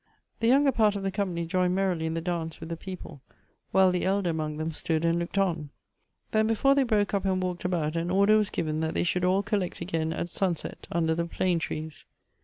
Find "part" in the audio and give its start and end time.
0.71-0.95